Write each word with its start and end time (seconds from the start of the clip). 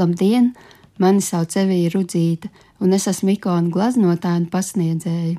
Labdien! 0.00 0.54
Mani 1.00 1.20
sauc 1.20 1.52
Evija 1.60 1.90
Rudzīta, 1.92 2.48
un 2.80 2.94
es 2.96 3.04
esmu 3.10 3.34
ikonu 3.34 3.72
glaznotāja 3.74 4.38
un 4.40 4.46
pasniedzēja. 4.52 5.34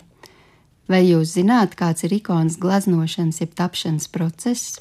Vai 0.91 0.99
jūs 1.07 1.31
zināt, 1.37 1.73
kāds 1.79 2.05
ir 2.05 2.13
ikonas 2.19 2.59
glaznošanas, 2.61 3.39
jeb 3.41 3.55
tapšanas 3.57 4.05
process? 4.13 4.75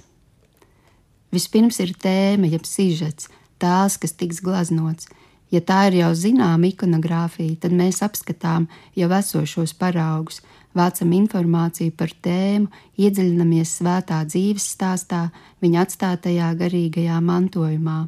Vispirms 1.33 1.79
ir 1.85 1.95
tēma, 1.97 2.51
jeb 2.53 2.67
sižets, 2.69 3.31
tēls, 3.63 3.97
kas 4.03 4.13
tiks 4.21 4.43
glaznots. 4.45 5.09
Ja 5.55 5.63
tā 5.65 5.87
ir 5.89 6.01
jau 6.03 6.11
zināma 6.19 6.69
ikonogrāfija, 6.69 7.61
tad 7.65 7.77
mēs 7.77 8.03
apskatām 8.05 8.67
jau 9.01 9.09
esošos 9.17 9.73
paraugus, 9.81 10.43
vācam 10.77 11.15
informāciju 11.23 11.95
par 11.97 12.13
tēmu, 12.27 12.69
iedziļinamies 13.01 13.79
svētā 13.81 14.21
dzīves 14.29 14.69
stāstā, 14.75 15.31
viņa 15.65 15.87
atstātajā 15.87 16.53
garīgajā 16.61 17.23
mantojumā 17.31 18.03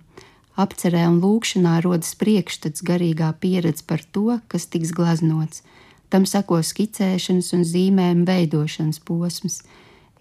Apcerē 0.53 1.07
un 1.09 1.21
lūkšanā 1.23 1.79
rodas 1.85 2.13
priekšstats 2.21 2.85
garīgā 2.85 3.31
pieredze 3.41 3.87
par 3.89 4.03
to, 4.13 4.39
kas 4.53 4.69
tiks 4.69 4.93
glaznots. 4.93 5.63
Tam 6.13 6.27
sako 6.29 6.59
skicēšanas 6.61 7.55
un 7.57 7.65
zīmējuma 7.65 8.27
veidošanas 8.29 9.01
posms. 9.01 9.63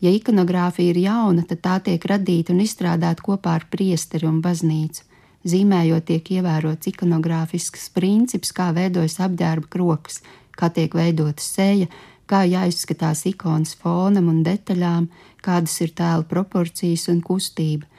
Ja 0.02 0.14
ikonogrāfija 0.16 0.94
ir 0.94 1.02
jauna, 1.04 1.44
tad 1.46 1.60
tā 1.66 1.76
tiek 1.84 2.06
radīta 2.08 2.56
un 2.56 2.64
izstrādāta 2.64 3.22
kopā 3.26 3.58
ar 3.60 3.68
priesteri 3.70 4.30
un 4.30 4.40
baznīcu. 4.42 5.04
Zīmējot, 5.44 6.06
tiek 6.08 6.32
ievērots 6.38 6.88
ikonogrāfisks 6.94 7.90
princips, 7.92 8.54
kā 8.56 8.70
veidojas 8.78 9.20
apģērba 9.26 9.68
kroks, 9.74 10.22
kā 10.56 10.70
tiek 10.72 10.96
veidota 10.96 11.44
seja, 11.44 11.90
kā 12.30 12.46
jāizskatās 12.48 13.26
ikonas 13.28 13.76
fonam 13.76 14.30
un 14.32 14.44
detaļām, 14.48 15.10
kādas 15.44 15.76
ir 15.84 15.92
tēla 15.98 16.24
proporcijas 16.30 17.10
un 17.12 17.20
kustība. 17.26 17.90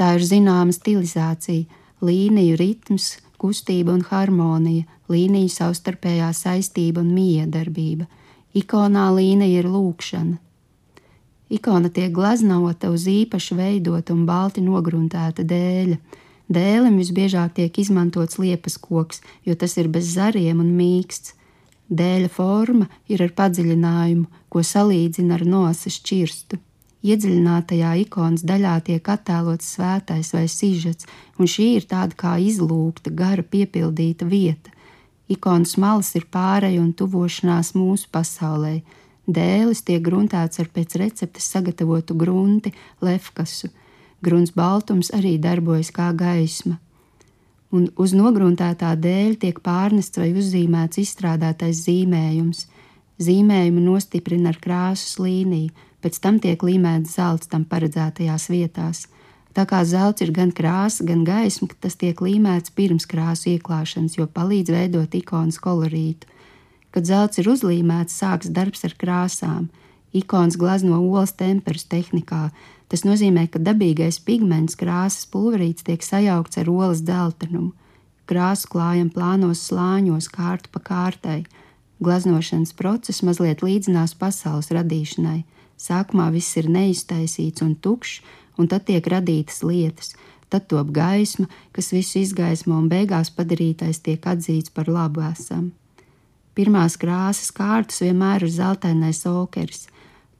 Tā 0.00 0.14
ir 0.16 0.22
zināma 0.24 0.72
stilizācija, 0.72 1.66
līniju 2.00 2.54
ritms, 2.56 3.18
kustība 3.36 3.92
un 3.92 4.00
harmonija, 4.08 4.86
līniju 5.12 5.50
savstarpējā 5.52 6.30
saistība 6.36 7.02
un 7.04 7.10
miedarbība. 7.12 8.06
Ikonā 8.56 9.10
līnija 9.12 9.60
ir 9.60 9.68
lūkšana. 9.68 10.38
Ikona 11.52 11.90
tiek 11.92 12.14
glaznota 12.14 12.88
uz 12.94 13.04
īpaši 13.10 13.58
veidota 13.58 14.14
un 14.14 14.24
balti 14.24 14.64
nogruntēta 14.64 15.44
dēļa. 15.44 15.98
Dēlim 16.50 16.96
visbiežāk 16.98 17.58
tiek 17.58 17.78
izmantots 17.82 18.40
liepas 18.40 18.78
koks, 18.80 19.20
jo 19.44 19.54
tas 19.58 19.76
ir 19.76 19.92
bez 19.92 20.14
zariem 20.14 20.64
un 20.64 20.72
mīksts. 20.78 21.36
Dēļa 21.90 22.32
forma 22.32 22.88
ir 23.10 23.20
ar 23.26 23.36
padziļinājumu, 23.36 24.26
ko 24.48 24.64
salīdzina 24.64 25.36
ar 25.36 25.46
nosas 25.46 26.00
čirstu. 26.06 26.56
Iedziļinātajā 27.00 27.94
ikonas 28.02 28.42
daļā 28.44 28.74
tiek 28.84 29.06
attēlots 29.08 29.70
svētais 29.76 30.34
vai 30.34 30.44
sižets, 30.52 31.06
un 31.40 31.48
šī 31.48 31.70
ir 31.78 31.86
tāda 31.88 32.16
kā 32.16 32.34
izlūgta, 32.44 33.12
gara 33.16 33.40
piepildīta 33.40 34.28
vieta. 34.28 34.72
Ikonas 35.30 35.78
malas 35.80 36.12
ir 36.18 36.26
pāreja 36.28 36.82
un 36.82 36.92
tuvošanās 36.92 37.72
mūsu 37.78 38.10
pasaulē. 38.12 38.80
Dēlis 39.30 39.84
tiek 39.86 40.02
gruntēts 40.04 40.60
ar 40.60 40.68
pēc 40.74 40.98
receptes 41.00 41.48
sagatavotu 41.54 42.16
grunti, 42.18 42.74
lefkasu. 43.00 43.70
Grunts 44.20 44.52
baltums 44.52 45.12
arī 45.16 45.38
darbojas 45.40 45.92
kā 45.96 46.10
gaisma. 46.12 46.76
Un 47.70 47.86
uz 47.96 48.12
nogruntētā 48.12 48.90
dēļa 48.98 49.38
tiek 49.40 49.60
pārnests 49.64 50.18
vai 50.18 50.32
uzzīmēts 50.34 51.00
izstrādātais 51.00 51.84
zīmējums. 51.86 52.66
Zīmējumu 53.22 53.84
nostiprina 53.84 54.50
ar 54.50 54.58
krāsas 54.60 55.16
līniju 55.22 55.70
pēc 56.02 56.20
tam 56.24 56.38
tiek 56.42 56.62
līmēts 56.62 57.16
zelts 57.16 57.50
tam 57.50 57.64
paredzētajās 57.68 58.48
vietās. 58.52 59.06
Tā 59.56 59.64
kā 59.66 59.82
zelts 59.82 60.22
ir 60.22 60.30
gan 60.30 60.52
krāsa, 60.54 61.04
gan 61.06 61.24
gaisma, 61.26 61.68
tas 61.82 61.96
tiek 61.98 62.20
līmēts 62.22 62.70
pirms 62.74 63.06
krāsu 63.10 63.50
ieklāšanas, 63.56 64.14
jo 64.18 64.28
palīdz 64.30 64.70
veidot 64.70 65.14
ikonas 65.18 65.58
kolorītu. 65.58 66.28
Kad 66.94 67.06
zelts 67.06 67.38
ir 67.42 67.50
uzlīmēts, 67.50 68.14
sāks 68.14 68.50
darbs 68.50 68.86
ar 68.86 68.94
krāsām. 68.98 69.68
Ikonas 70.14 70.56
glazno 70.58 70.98
olas 71.02 71.34
temperas 71.38 71.86
tehnikā. 71.86 72.50
Tas 72.90 73.04
nozīmē, 73.06 73.46
ka 73.50 73.62
dabīgais 73.62 74.18
pigments 74.26 74.78
krāsas 74.78 75.26
pulverīts 75.30 75.86
tiek 75.86 76.02
sajaukts 76.02 76.58
ar 76.58 76.70
olas 76.70 77.02
dzeltenumu. 77.06 77.70
Krāsu 78.30 78.70
klājam 78.70 79.10
plānos 79.10 79.62
slāņos, 79.66 80.30
kārtu 80.30 80.70
pa 80.70 80.82
kārtai. 80.82 81.40
Glaznošanas 82.02 82.74
process 82.78 83.24
mazliet 83.26 83.62
līdzinās 83.66 84.14
pasaules 84.18 84.70
radīšanai. 84.74 85.42
Sākumā 85.80 86.28
viss 86.34 86.58
ir 86.60 86.68
neiztaisīts 86.68 87.64
un 87.64 87.74
tukšs, 87.74 88.20
un 88.60 88.68
tad 88.68 88.84
tiek 88.88 89.06
radītas 89.08 89.62
lietas, 89.64 90.12
tad 90.52 90.66
top 90.68 90.90
gaisma, 90.92 91.46
kas 91.72 91.92
visu 91.94 92.20
izgaismo, 92.20 92.76
un 92.76 92.90
beigās 92.90 93.30
padarītais 93.32 94.02
tiek 94.04 94.26
atzīts 94.26 94.74
par 94.74 94.90
labu 94.92 95.24
esam. 95.24 95.70
Pirmās 96.58 96.98
krāsas 97.00 97.52
kārtas 97.56 98.02
vienmēr 98.02 98.44
ir 98.44 98.52
zeltainais 98.52 99.22
okeris, 99.30 99.86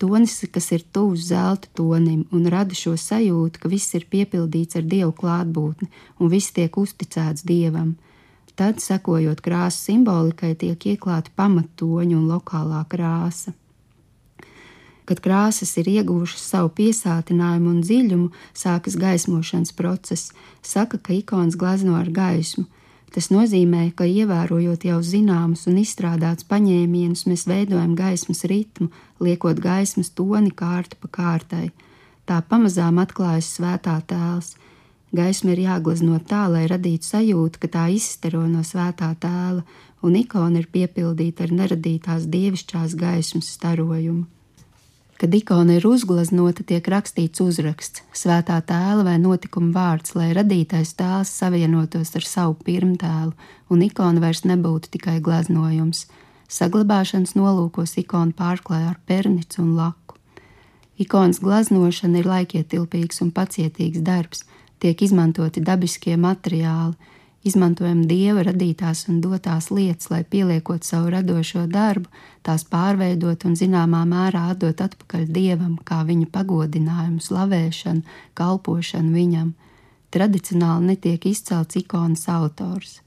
tonis, 0.03 0.35
kas 0.53 0.67
ir 0.77 0.85
tuvs 0.93 1.31
zelta 1.31 1.71
tonim 1.79 2.27
un 2.35 2.49
rada 2.53 2.77
šo 2.77 2.97
sajūtu, 2.99 3.63
ka 3.63 3.71
viss 3.73 3.95
ir 3.97 4.09
piepildīts 4.13 4.77
ar 4.81 4.85
dievu 4.85 5.15
klātbūtni 5.23 5.89
un 6.19 6.33
viss 6.33 6.53
tiek 6.57 6.77
uzticēts 6.77 7.47
dievam. 7.49 7.95
Tad, 8.61 8.83
sekojot 8.85 9.41
krāsu 9.41 9.87
simbolikai, 9.87 10.53
tiek 10.59 10.91
ieklāta 10.93 11.33
pamattoņa 11.39 12.17
un 12.19 12.29
lokālā 12.29 12.83
krāsa. 12.93 13.55
Kad 15.11 15.19
krāsas 15.25 15.73
ir 15.81 15.89
ieguvušas 15.91 16.43
savu 16.53 16.69
piesātinājumu 16.79 17.73
un 17.73 17.81
dziļumu, 17.83 18.29
sākas 18.55 18.95
gaismošanas 18.95 19.75
process. 19.75 20.31
Saka, 20.63 21.01
ka 21.03 21.17
ikonas 21.17 21.59
glazno 21.59 21.97
ar 21.99 22.13
gaismu. 22.15 22.69
Tas 23.11 23.27
nozīmē, 23.35 23.89
ka 23.99 24.07
ievērojot 24.07 24.87
jau 24.87 25.01
zināmus 25.03 25.67
un 25.67 25.81
izstrādātus 25.83 26.47
paņēmienus, 26.47 27.27
mēs 27.27 27.49
veidojam 27.51 27.99
gaismas 27.99 28.45
ritmu, 28.47 28.87
liekot 29.19 29.59
gaismas 29.59 30.15
toni 30.15 30.55
kārtu 30.55 31.01
pa 31.03 31.11
kārtai. 31.19 31.73
Tā 32.23 32.39
pamazām 32.47 33.03
atklājas 33.03 33.51
svētā 33.59 33.99
tēls. 34.07 34.55
Gaisma 35.11 35.57
ir 35.57 35.67
jāglazno 35.67 36.23
tā, 36.23 36.47
lai 36.47 36.69
radītu 36.71 37.11
sajūtu, 37.11 37.59
ka 37.59 37.77
tā 37.81 37.89
izstaro 37.91 38.47
no 38.47 38.63
svētā 38.63 39.11
tēla, 39.19 39.67
un 40.07 40.23
ikona 40.23 40.63
ir 40.63 40.71
piepildīta 40.71 41.49
ar 41.49 41.57
neradītās 41.65 42.31
dievišķās 42.31 42.95
gaismas 42.95 43.51
starojumu. 43.59 44.29
Kad 45.21 45.35
ikona 45.37 45.75
ir 45.77 45.85
uzgleznota, 45.85 46.65
tiek 46.65 46.87
rakstīts 46.89 47.43
uzraksts, 47.45 48.01
svētā 48.17 48.55
tēla 48.65 49.03
vai 49.05 49.19
notikuma 49.21 49.69
vārds, 49.75 50.15
lai 50.17 50.31
radītais 50.33 50.95
tēls 50.97 51.33
savienotos 51.43 52.15
ar 52.17 52.25
savu 52.25 52.57
pirmtēlu, 52.65 53.35
un 53.69 53.83
ikona 53.85 54.23
vairs 54.23 54.47
nebūtu 54.49 54.89
tikai 54.97 55.19
gleznojums. 55.21 56.07
Saglabāšanas 56.49 57.37
nolūkos 57.37 57.99
ikona 58.01 58.33
pārklāja 58.39 58.95
ar 58.95 58.97
pernicu 59.05 59.61
un 59.61 59.75
laku. 59.77 60.17
Ikonas 60.97 61.43
gleznošana 61.45 62.23
ir 62.23 62.31
laikietilpīgs 62.33 63.21
un 63.21 63.35
pacietīgs 63.37 64.01
darbs, 64.01 64.47
tiek 64.81 65.05
izmantoti 65.05 65.61
dabiskie 65.61 66.17
materiāli, 66.17 66.97
Izmantojam 67.41 68.03
dieva 68.05 68.43
radītās 68.45 69.07
un 69.09 69.23
dotās 69.25 69.71
lietas, 69.73 70.11
lai 70.13 70.21
pieliekot 70.29 70.85
savu 70.85 71.09
radošo 71.15 71.63
darbu, 71.73 72.11
tās 72.45 72.67
pārveidot 72.69 73.47
un 73.49 73.55
zināmā 73.57 74.03
mērā 74.09 74.51
atdot 74.53 74.83
atpakaļ 74.85 75.25
dievam, 75.33 75.79
kā 75.81 76.03
viņa 76.05 76.29
pagodinājumu, 76.35 77.23
slavēšanu, 77.25 78.05
kalpošanu 78.37 79.15
viņam. 79.17 79.55
Tradicionāli 80.13 80.93
netiek 80.93 81.25
izcelts 81.33 81.81
ikonas 81.81 82.27
autors. 82.29 82.99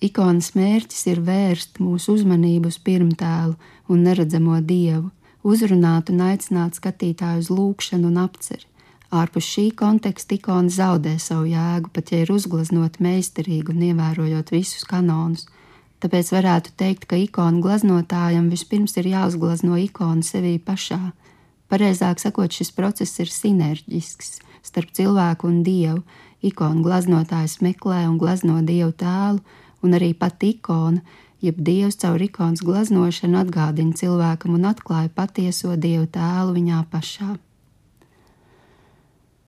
Ikonas 0.00 0.54
mērķis 0.54 1.06
ir 1.10 1.26
vērst 1.26 1.82
mūsu 1.82 2.14
uzmanību 2.20 2.70
uz 2.70 2.78
pirmtēlu 2.78 3.58
un 3.90 4.06
neredzamo 4.06 4.62
dievu, 4.62 5.10
uzrunāt 5.42 6.14
un 6.14 6.22
aicināt 6.30 6.78
skatītāju 6.78 7.42
uz 7.42 7.50
lūgšanu 7.50 8.14
un 8.14 8.22
apceri. 8.22 8.69
Ārpus 9.10 9.42
šī 9.42 9.64
konteksta 9.74 10.36
ikona 10.36 10.70
zaudē 10.70 11.16
savu 11.18 11.48
jēgu, 11.50 11.90
pat 11.90 12.12
ja 12.12 12.20
ir 12.22 12.30
uzgleznota 12.30 13.02
meistarīgi 13.02 13.72
un 13.72 13.82
ievērojot 13.88 14.52
visus 14.54 14.84
kanonus. 14.86 15.48
Tāpēc 16.00 16.30
varētu 16.30 16.76
teikt, 16.78 17.08
ka 17.10 17.18
ikonu 17.18 17.58
glaznotājam 17.64 18.46
vispirms 18.52 18.94
ir 19.02 19.10
jāuzglazno 19.10 19.80
ikona 19.82 20.22
sevī 20.22 20.54
pašā. 20.62 21.00
Pareizāk 21.70 22.22
sakot, 22.22 22.54
šis 22.54 22.70
process 22.76 23.18
ir 23.18 23.34
sinerģisks 23.34 24.38
starp 24.62 24.94
cilvēku 24.94 25.50
un 25.50 25.60
dievu. 25.66 26.04
Ikonu 26.46 26.86
glaznotājs 26.86 27.58
meklē 27.66 28.06
un 28.06 28.16
glazno 28.16 28.62
dievu 28.62 28.94
tēlu, 28.94 29.42
un 29.82 29.98
arī 29.98 30.14
pat 30.14 30.40
ikona, 30.46 31.02
jeb 31.42 31.58
dievs 31.58 31.98
caur 31.98 32.22
ikonas 32.22 32.62
glaznošanu 32.62 33.42
atgādina 33.42 33.92
cilvēkam 33.98 34.54
un 34.54 34.70
atklāja 34.70 35.10
patieso 35.12 35.74
dievu 35.74 36.06
tēlu 36.14 36.54
viņā 36.62 36.84
pašā. 36.94 37.34